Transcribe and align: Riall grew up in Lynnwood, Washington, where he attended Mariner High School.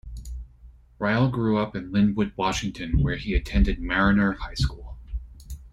Riall 0.99 1.29
grew 1.31 1.59
up 1.59 1.75
in 1.75 1.91
Lynnwood, 1.91 2.35
Washington, 2.35 3.03
where 3.03 3.17
he 3.17 3.35
attended 3.35 3.79
Mariner 3.79 4.31
High 4.41 4.55
School. 4.55 4.97